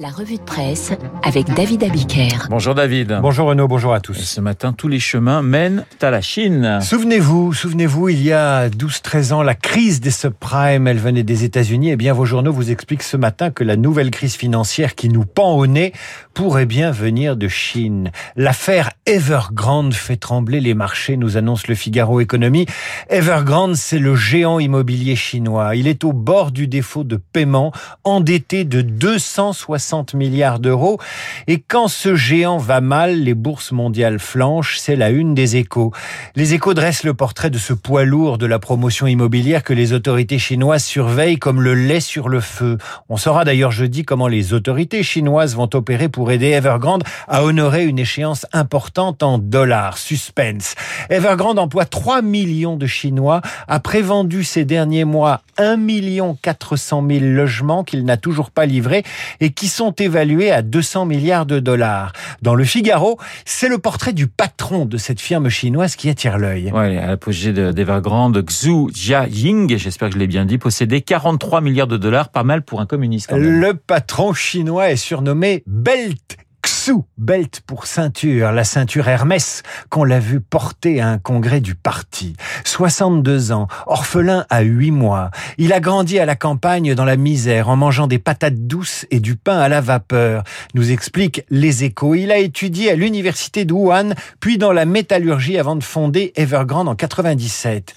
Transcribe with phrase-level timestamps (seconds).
[0.00, 2.48] La revue de presse avec David Abiker.
[2.50, 3.18] Bonjour David.
[3.22, 4.14] Bonjour Renaud, bonjour à tous.
[4.14, 6.80] Ce matin, tous les chemins mènent à la Chine.
[6.82, 11.90] Souvenez-vous, souvenez-vous, il y a 12-13 ans, la crise des subprimes, elle venait des États-Unis.
[11.90, 15.24] Eh bien, vos journaux vous expliquent ce matin que la nouvelle crise financière qui nous
[15.24, 15.92] pend au nez
[16.32, 18.10] pourrait bien venir de Chine.
[18.34, 22.66] L'affaire Evergrande fait trembler les marchés, nous annonce le Figaro Économie.
[23.10, 25.76] Evergrande, c'est le géant immobilier chinois.
[25.76, 27.70] Il est au bord du défaut de paiement,
[28.02, 30.98] endetté de 260 60 milliards d'euros.
[31.46, 35.92] Et quand ce géant va mal, les bourses mondiales flanchent, c'est la une des échos.
[36.36, 39.92] Les échos dressent le portrait de ce poids lourd de la promotion immobilière que les
[39.92, 42.78] autorités chinoises surveillent comme le lait sur le feu.
[43.10, 47.84] On saura d'ailleurs jeudi comment les autorités chinoises vont opérer pour aider Evergrande à honorer
[47.84, 49.98] une échéance importante en dollars.
[49.98, 50.74] Suspense.
[51.10, 57.24] Evergrande emploie 3 millions de Chinois, a prévendu ces derniers mois 1 million 400 000
[57.24, 59.02] logements qu'il n'a toujours pas livrés
[59.40, 62.12] et qui sont évalués à 200 milliards de dollars.
[62.42, 66.70] Dans le Figaro, c'est le portrait du patron de cette firme chinoise qui attire l'œil.
[66.72, 71.86] Ouais, à l'apogée d'Evergrande, Xu Jiaying, j'espère que je l'ai bien dit, possédait 43 milliards
[71.86, 73.32] de dollars, pas mal pour un communiste.
[73.32, 76.38] Le patron chinois est surnommé Belt
[76.84, 81.74] sous belt pour ceinture, la ceinture Hermès qu'on l'a vu porter à un congrès du
[81.74, 82.36] parti.
[82.66, 85.30] 62 ans, orphelin à 8 mois.
[85.58, 89.20] Il a grandi à la campagne dans la misère en mangeant des patates douces et
[89.20, 92.14] du pain à la vapeur, nous explique Les Échos.
[92.14, 96.88] Il a étudié à l'université de Wuhan, puis dans la métallurgie avant de fonder Evergrande
[96.88, 97.94] en 97.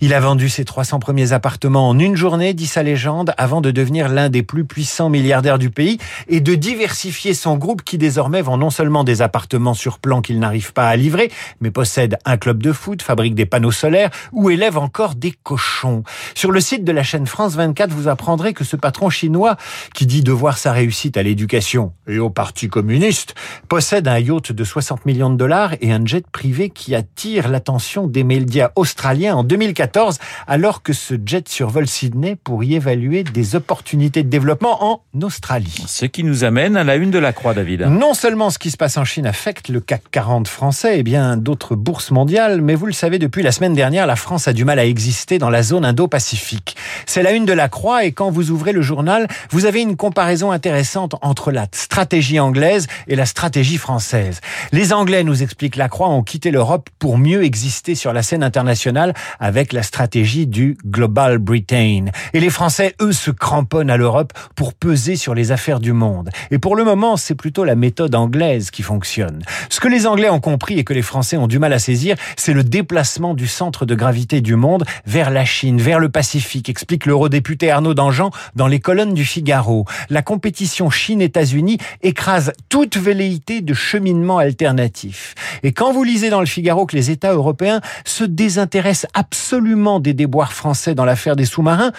[0.00, 3.70] Il a vendu ses 300 premiers appartements en une journée, dit sa légende, avant de
[3.70, 8.42] devenir l'un des plus puissants milliardaires du pays et de diversifier son groupe qui désormais
[8.42, 12.36] vend non seulement des appartements sur plan qu'il n'arrive pas à livrer, mais possède un
[12.36, 16.02] club de foot, fabrique des panneaux solaires ou élève encore des cochons.
[16.34, 19.56] Sur le site de la chaîne France 24, vous apprendrez que ce patron chinois,
[19.94, 23.34] qui dit devoir sa réussite à l'éducation et au Parti communiste,
[23.68, 28.06] possède un yacht de 60 millions de dollars et un jet privé qui attire l'attention
[28.06, 33.56] des médias australiens en 2014, alors que ce jet survole Sydney pour y évaluer des
[33.56, 35.84] opportunités de développement en Australie.
[35.86, 37.82] Ce qui nous amène à la une de la Croix, David.
[37.82, 41.36] Non seulement ce qui se passe en Chine affecte le CAC 40 français et bien
[41.36, 44.66] d'autres bourses mondiales, mais vous le savez, depuis la semaine dernière, la France a du
[44.66, 46.76] mal à exister dans la zone Indo-Pacifique.
[47.06, 49.96] C'est la une de la Croix et quand vous ouvrez le journal, vous avez une
[49.96, 54.40] comparaison intéressante entre la stratégie anglaise et la stratégie française.
[54.72, 58.42] Les Anglais, nous explique la Croix, ont quitté l'Europe pour mieux exister sur la scène
[58.42, 62.06] internationale avec la stratégie du Global Britain.
[62.34, 66.30] Et les Français, eux, se cramponnent à l'Europe pour peser sur les affaires du monde.
[66.50, 69.42] Et pour le moment, c'est plutôt la méthode anglaise qui fonctionne.
[69.70, 72.16] Ce que les Anglais ont compris et que les Français ont du mal à saisir,
[72.36, 76.68] c'est le déplacement du centre de gravité du monde vers la Chine, vers le Pacifique,
[76.68, 79.84] explique l'eurodéputé Arnaud Dangean dans les colonnes du Figaro.
[80.10, 85.34] La compétition Chine-États-Unis écrase toute velléité de cheminement alternatif.
[85.62, 90.14] Et quand vous lisez dans le Figaro que les États européens se désintéressent absolument des
[90.14, 91.92] déboires français dans l'affaire des sous-marins,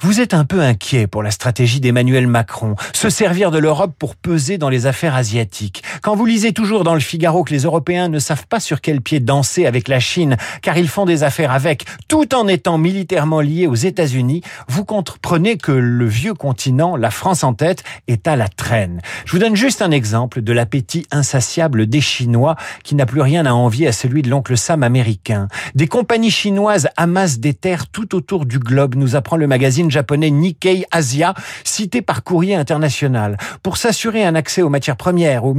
[0.00, 4.16] vous êtes un peu inquiet pour la stratégie d'Emmanuel Macron, se servir de l'Europe pour
[4.16, 8.08] peser dans les affaires asiatiques quand vous lisez toujours dans le Figaro que les Européens
[8.08, 11.52] ne savent pas sur quel pied danser avec la Chine, car ils font des affaires
[11.52, 17.10] avec, tout en étant militairement liés aux États-Unis, vous comprenez que le vieux continent, la
[17.10, 19.00] France en tête, est à la traîne.
[19.24, 23.46] Je vous donne juste un exemple de l'appétit insatiable des Chinois qui n'a plus rien
[23.46, 25.48] à envier à celui de l'oncle Sam américain.
[25.74, 30.30] Des compagnies chinoises amassent des terres tout autour du globe, nous apprend le magazine japonais
[30.30, 31.34] Nikkei Asia,
[31.64, 33.36] cité par courrier international.
[33.62, 35.56] Pour s'assurer un accès aux matières premières ou,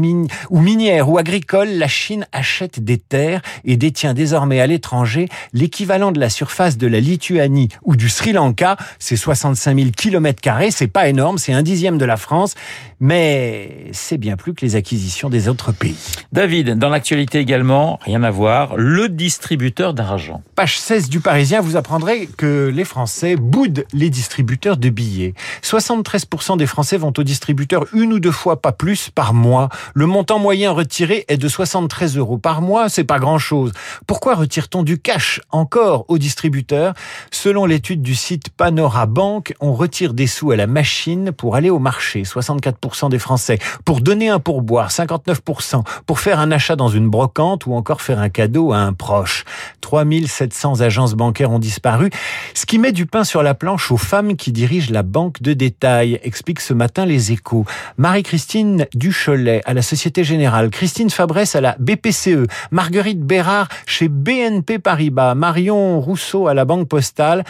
[0.49, 6.11] ou minières ou agricoles, la Chine achète des terres et détient désormais à l'étranger l'équivalent
[6.11, 8.77] de la surface de la Lituanie ou du Sri Lanka.
[8.99, 10.71] C'est 65 000 kilomètres carrés.
[10.71, 12.55] C'est pas énorme, c'est un dixième de la France,
[12.99, 15.95] mais c'est bien plus que les acquisitions des autres pays.
[16.31, 20.41] David, dans l'actualité également, rien à voir, le distributeur d'argent.
[20.55, 25.33] Page 16 du Parisien, vous apprendrez que les Français boudent les distributeurs de billets.
[25.63, 30.05] 73% des Français vont au distributeur une ou deux fois, pas plus, par mois le
[30.05, 33.71] montant moyen retiré est de 73 euros par mois, c'est pas grand chose.
[34.07, 36.93] Pourquoi retire-t-on du cash encore aux distributeurs.
[37.31, 41.69] Selon l'étude du site Panora Bank, on retire des sous à la machine pour aller
[41.69, 46.89] au marché, 64% des Français, pour donner un pourboire, 59%, pour faire un achat dans
[46.89, 49.45] une brocante ou encore faire un cadeau à un proche.
[49.83, 52.09] 3700 agences bancaires ont disparu,
[52.53, 55.51] ce qui met du pain sur la planche aux femmes qui dirigent la banque de
[55.51, 57.65] détail, explique ce matin les échos.
[57.97, 64.79] Marie-Christine Ducholet à la Société Générale, Christine Fabresse à la BPCE, Marguerite Bérard chez BNP
[64.79, 67.43] Paribas, Marion Rousseau à la Banque Postale,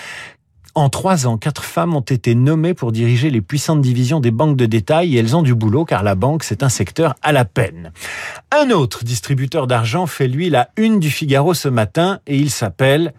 [0.75, 4.57] En trois ans, quatre femmes ont été nommées pour diriger les puissantes divisions des banques
[4.57, 7.45] de détail et elles ont du boulot car la banque, c'est un secteur à la
[7.45, 7.91] peine.
[8.51, 13.13] Un autre distributeur d'argent fait lui la une du Figaro ce matin et il s'appelle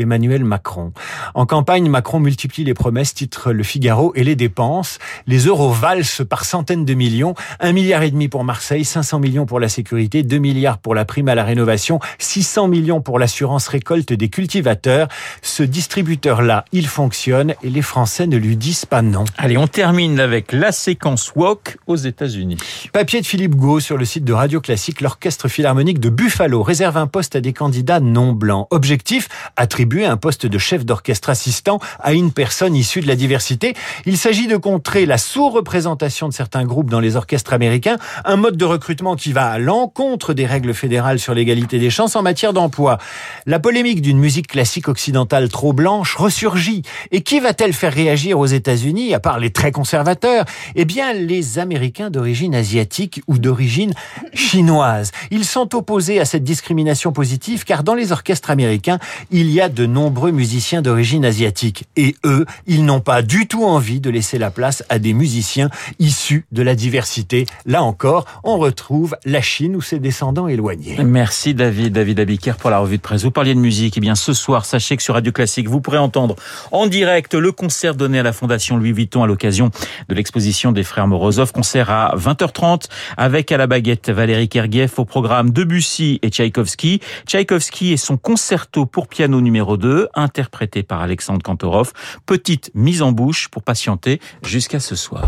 [0.00, 0.92] Emmanuel Macron.
[1.34, 4.98] En campagne, Macron multiplie les promesses, titre Le Figaro, et les dépenses.
[5.26, 7.34] Les euros valsent par centaines de millions.
[7.60, 11.04] Un milliard et demi pour Marseille, 500 millions pour la sécurité, 2 milliards pour la
[11.04, 15.08] prime à la rénovation, 600 millions pour l'assurance récolte des cultivateurs.
[15.42, 19.24] Ce distributeur-là, il fonctionne et les Français ne lui disent pas non.
[19.36, 22.56] Allez, on termine avec la séquence Walk aux États-Unis.
[22.92, 26.96] Papier de Philippe Gau sur le site de Radio Classique, l'orchestre philharmonique de Buffalo réserve
[26.96, 28.66] un poste à des candidats non blancs.
[28.70, 33.74] Objectif, attribuer un poste de chef d'orchestre assistant à une personne issue de la diversité.
[34.06, 38.56] Il s'agit de contrer la sous-représentation de certains groupes dans les orchestres américains, un mode
[38.56, 42.52] de recrutement qui va à l'encontre des règles fédérales sur l'égalité des chances en matière
[42.52, 42.98] d'emploi.
[43.46, 46.82] La polémique d'une musique classique occidentale trop blanche ressurgit.
[47.10, 50.44] Et qui va-t-elle faire réagir aux États-Unis, à part les très conservateurs?
[50.76, 53.92] Eh bien, les Américains d'origine asiatique ou d'origine
[54.34, 55.10] chinoise.
[55.30, 58.98] Ils sont opposés à cette discrimination positive car dans les orchestres américains,
[59.30, 61.84] il y a de nombreux musiciens d'origine asiatique.
[61.96, 65.70] Et eux, ils n'ont pas du tout envie de laisser la place à des musiciens
[65.98, 67.46] issus de la diversité.
[67.66, 70.96] Là encore, on retrouve la Chine ou ses descendants éloignés.
[71.02, 73.22] Merci David, David Abiker pour la revue de presse.
[73.22, 73.96] Vous parliez de musique.
[73.96, 76.36] Eh bien, ce soir, sachez que sur Radio Classique, vous pourrez entendre
[76.72, 79.70] en direct le concert donné à la Fondation Louis Vuitton à l'occasion
[80.08, 81.52] de l'exposition des frères Morozov.
[81.52, 82.84] Concert à 20h30
[83.16, 87.00] avec à la baguette Valérie Kergueff au programme Debussy et Tchaïkovski.
[87.26, 91.92] Tchaïkovski et son concerto pour piano numéro 2, interprété par Alexandre Kantorov.
[92.26, 95.26] Petite mise en bouche pour patienter jusqu'à ce soir.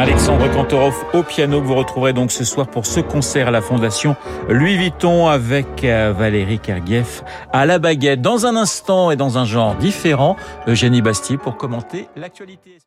[0.00, 3.60] Alexandre Kantorov au piano que vous retrouverez donc ce soir pour ce concert à la
[3.60, 4.16] Fondation
[4.48, 8.22] Louis Vuitton avec euh, Valérie Kergueff à la baguette.
[8.22, 10.36] Dans un instant et dans un genre différent,
[10.66, 12.78] Eugénie Bastier pour commenter l'actualité.